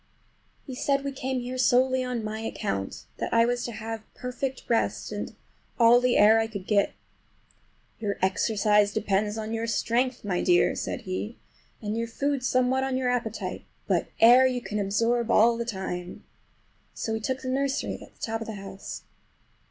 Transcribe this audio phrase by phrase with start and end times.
[0.65, 4.63] He said we came here solely on my account, that I was to have perfect
[4.67, 5.35] rest and
[5.77, 6.93] all the air I could get.
[7.99, 11.37] "Your exercise depends on your strength, my dear," said he,
[11.83, 16.23] "and your food somewhat on your appetite; but air you can absorb all the time."
[16.95, 19.03] So we took the nursery, at the top of the house.